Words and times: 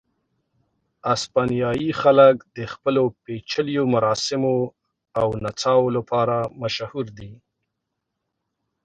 اسپانیایي 1.13 1.89
خلک 2.01 2.35
د 2.55 2.57
خپلو 2.73 3.03
پېچلیو 3.23 3.83
مراسمو 3.93 4.57
او 5.19 5.27
نڅاو 5.43 5.81
لپاره 5.97 6.37
مشهور 6.61 7.05
دي. 7.17 7.31